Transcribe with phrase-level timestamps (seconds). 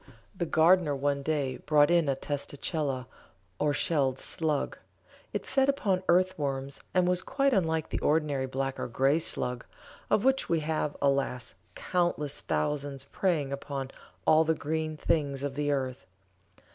[0.35, 3.05] The gardener one day brought in a testacella,
[3.59, 4.79] or shelled slug.
[5.31, 9.63] It fed upon earth worms and was quite unlike the ordinary black or grey slug,
[10.09, 11.53] of which we have, alas!
[11.75, 13.91] countless thousands preying upon
[14.25, 16.03] all the green things of the earth.